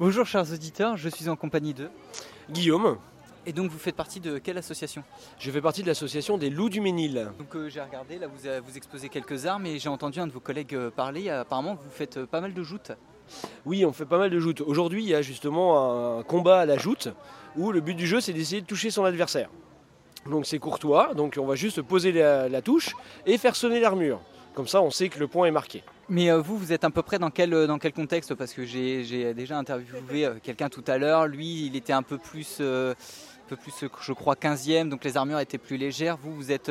[0.00, 1.90] Bonjour chers auditeurs, je suis en compagnie de
[2.50, 2.96] Guillaume.
[3.44, 5.04] Et donc vous faites partie de quelle association?
[5.38, 7.28] Je fais partie de l'association des loups du Ménil.
[7.38, 10.32] Donc euh, j'ai regardé, là vous, vous exposez quelques armes et j'ai entendu un de
[10.32, 12.92] vos collègues euh, parler, apparemment vous faites euh, pas mal de joutes.
[13.66, 14.62] Oui, on fait pas mal de joutes.
[14.62, 17.08] Aujourd'hui il y a justement un combat à la joute
[17.58, 19.50] où le but du jeu c'est d'essayer de toucher son adversaire.
[20.24, 22.96] Donc c'est courtois, donc on va juste poser la, la touche
[23.26, 24.22] et faire sonner l'armure.
[24.54, 25.82] Comme ça on sait que le point est marqué.
[26.10, 28.34] Mais euh, vous, vous êtes à peu près dans quel, dans quel contexte?
[28.34, 31.28] Parce que j'ai déjà interviewé euh, quelqu'un tout à l'heure.
[31.28, 32.94] Lui, il était un peu plus, euh,
[33.46, 36.18] un peu plus, je crois, 15e, donc les armures étaient plus légères.
[36.20, 36.70] Vous, vous êtes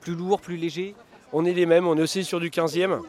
[0.00, 0.94] plus lourd, plus léger?
[1.32, 3.00] On est les mêmes, on est aussi sur du 15e.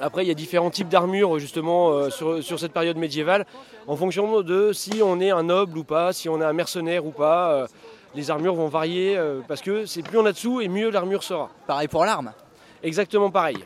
[0.00, 3.46] Après, il y a différents types d'armures justement sur, sur, cette période médiévale,
[3.86, 7.04] en fonction de si on est un noble ou pas, si on est un mercenaire
[7.04, 7.66] ou pas.
[8.14, 9.18] les armures vont varier
[9.48, 11.50] parce que c'est plus on a dessous et mieux l'armure sera.
[11.66, 12.32] Pareil pour l'arme
[12.82, 13.64] Exactement pareil.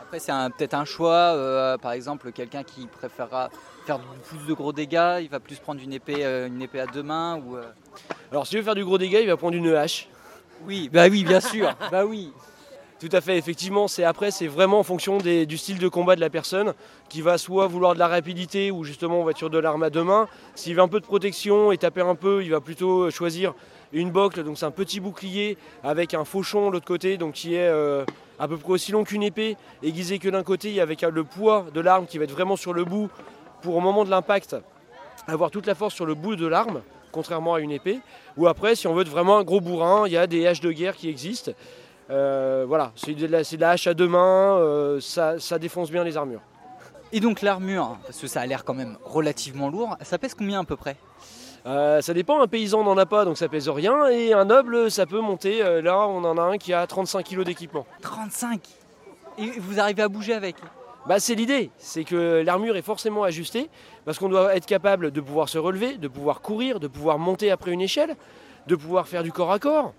[0.00, 1.34] Après, c'est peut-être un choix.
[1.34, 3.50] Euh, par exemple, quelqu'un qui préférera
[3.86, 6.86] faire plus de gros dégâts, il va plus prendre une épée, euh, une épée à
[6.86, 7.40] deux mains.
[7.44, 7.64] Ou, euh.
[8.30, 10.08] Alors, s'il veut faire du gros dégâts, il va prendre une hache.
[10.64, 11.74] Oui, bah oui, bien sûr.
[11.90, 12.32] bah oui.
[12.98, 16.20] Tout à fait, effectivement, c'est après, c'est vraiment en fonction du style de combat de
[16.22, 16.72] la personne
[17.10, 20.02] qui va soit vouloir de la rapidité ou justement on va de l'arme à deux
[20.02, 20.28] mains.
[20.54, 23.52] S'il veut un peu de protection et taper un peu, il va plutôt choisir
[23.92, 27.54] une bocle, donc c'est un petit bouclier avec un fauchon de l'autre côté, donc qui
[27.54, 31.66] est à peu près aussi long qu'une épée, aiguisé que d'un côté, avec le poids
[31.74, 33.10] de l'arme qui va être vraiment sur le bout,
[33.60, 34.56] pour au moment de l'impact,
[35.26, 36.80] avoir toute la force sur le bout de l'arme,
[37.12, 38.00] contrairement à une épée.
[38.38, 40.60] Ou après, si on veut être vraiment un gros bourrin, il y a des haches
[40.60, 41.52] de guerre qui existent.
[42.10, 46.16] Euh, voilà, c'est de, la, hache à deux mains, euh, ça, ça défonce bien les
[46.16, 46.42] armures.
[47.12, 50.60] Et donc l'armure, parce que ça a l'air quand même relativement lourd, ça pèse combien
[50.60, 50.96] à peu près?
[51.66, 54.06] Euh, ça dépend, un paysan n'en a pas, donc ça pèse rien.
[54.06, 55.62] Et un noble, ça peut monter.
[55.82, 57.86] Là, on en a un qui a 35 kg d'équipement.
[58.02, 58.60] 35
[59.38, 60.56] Et vous arrivez à bouger avec?
[61.06, 63.70] Bah, c'est l'idée, c'est que l'armure est forcément ajustée,
[64.04, 67.52] parce qu'on doit être capable de pouvoir se relever, de pouvoir courir, de pouvoir monter
[67.52, 68.16] après une échelle,
[68.66, 69.92] de pouvoir faire du corps à corps.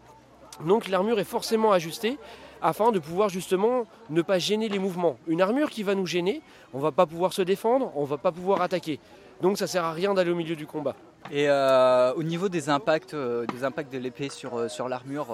[0.65, 2.17] Donc l'armure est forcément ajustée
[2.61, 5.17] afin de pouvoir justement ne pas gêner les mouvements.
[5.27, 6.41] Une armure qui va nous gêner,
[6.73, 8.99] on ne va pas pouvoir se défendre, on ne va pas pouvoir attaquer.
[9.41, 10.95] Donc ça sert à rien d'aller au milieu du combat.
[11.31, 15.27] Et euh, au niveau des impacts, euh, des impacts de l'épée sur, euh, sur l'armure,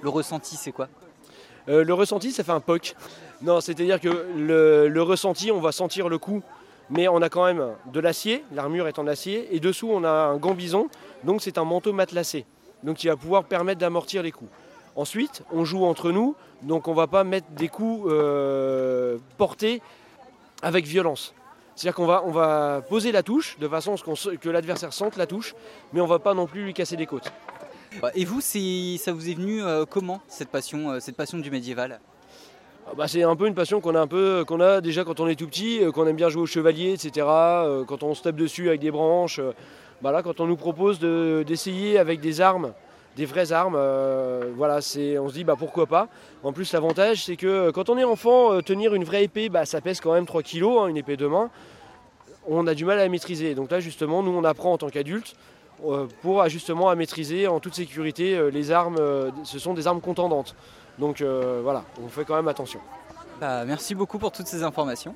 [0.00, 0.88] le ressenti c'est quoi?
[1.66, 2.94] Le ressenti ça fait un poc.
[3.42, 6.42] Non, c'est-à-dire que le, le, ressenti, on va sentir le coup,
[6.90, 10.10] mais on a quand même de l'acier, l'armure est en acier, et dessous on a
[10.10, 10.88] un gambison,
[11.24, 12.44] donc c'est un manteau matelassé,
[12.82, 14.50] donc qui va pouvoir permettre d'amortir les coups.
[14.96, 18.12] Ensuite, on joue entre nous, donc on ne va pas mettre des coups
[19.36, 19.82] portés
[20.62, 21.34] avec violence.
[21.74, 25.16] C'est-à-dire qu'on va, on va poser la touche de façon à ce que l'adversaire sente
[25.16, 25.54] la touche,
[25.92, 27.32] mais on ne va pas non plus lui casser les côtes.
[28.14, 32.00] Et vous, ça vous est venu euh, comment cette passion, euh, cette passion du médiéval?
[32.86, 35.20] Ah bah, c'est un peu une passion qu'on a un peu qu'on a déjà quand
[35.20, 37.26] on est tout petit, euh, qu'on aime bien jouer au chevalier, etc.
[37.86, 39.40] Quand on se tape dessus avec des branches,
[40.02, 42.74] bah là quand on nous propose d'essayer avec des armes
[43.16, 43.76] des vraies armes.
[43.76, 46.08] Euh, voilà, c'est, on se dit bah pourquoi pas.
[46.42, 49.48] En plus l'avantage c'est que euh, quand on est enfant, euh, tenir une vraie épée,
[49.48, 51.50] bah, ça pèse quand même 3 kg, hein, une épée de main.
[52.46, 53.54] On a du mal à la maîtriser.
[53.54, 55.34] Donc là justement, nous on apprend en tant qu'adulte
[56.22, 58.98] pour justement à maîtriser en toute sécurité les armes.
[59.42, 60.54] ce sont des armes contendantes.
[60.98, 62.80] Donc voilà, on fait quand même attention.
[63.40, 65.14] Bah, merci beaucoup pour toutes ces informations.